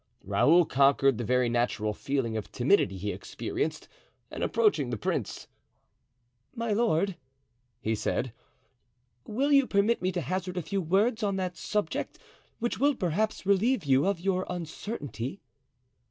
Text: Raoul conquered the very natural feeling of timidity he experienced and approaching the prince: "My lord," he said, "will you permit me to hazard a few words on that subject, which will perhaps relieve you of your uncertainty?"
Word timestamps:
Raoul 0.23 0.65
conquered 0.65 1.19
the 1.19 1.23
very 1.23 1.47
natural 1.47 1.93
feeling 1.93 2.35
of 2.35 2.51
timidity 2.51 2.97
he 2.97 3.11
experienced 3.11 3.87
and 4.31 4.41
approaching 4.41 4.89
the 4.89 4.97
prince: 4.97 5.47
"My 6.55 6.73
lord," 6.73 7.17
he 7.79 7.93
said, 7.93 8.33
"will 9.27 9.51
you 9.51 9.67
permit 9.67 10.01
me 10.01 10.11
to 10.13 10.21
hazard 10.21 10.57
a 10.57 10.63
few 10.63 10.81
words 10.81 11.21
on 11.21 11.35
that 11.35 11.55
subject, 11.55 12.17
which 12.57 12.79
will 12.79 12.95
perhaps 12.95 13.45
relieve 13.45 13.83
you 13.83 14.07
of 14.07 14.19
your 14.19 14.43
uncertainty?" 14.49 15.43